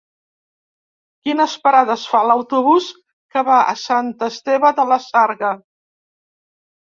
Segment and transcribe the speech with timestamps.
[1.27, 2.87] Quines parades fa l'autobús
[3.35, 5.53] que va a Sant Esteve de la Sarga?